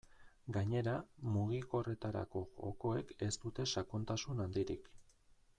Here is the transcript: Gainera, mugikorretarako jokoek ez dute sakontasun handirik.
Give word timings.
Gainera, 0.55 0.93
mugikorretarako 1.35 2.43
jokoek 2.63 3.15
ez 3.29 3.33
dute 3.47 3.69
sakontasun 3.75 4.47
handirik. 4.47 4.95